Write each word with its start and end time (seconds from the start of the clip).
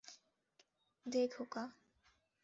দে, 1.05 1.21
খোকা। 1.27 1.63